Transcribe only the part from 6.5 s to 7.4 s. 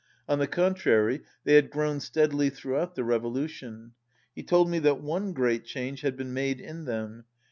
in them.